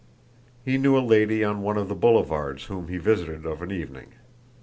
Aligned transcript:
He 0.65 0.79
knew 0.79 0.97
a 0.97 1.05
lady 1.05 1.43
on 1.43 1.61
one 1.61 1.77
of 1.77 1.87
the 1.87 1.93
boulevards 1.93 2.63
whom 2.65 2.87
he 2.87 2.97
visited 2.97 3.45
of 3.45 3.61
an 3.61 3.71
evening. 3.71 4.13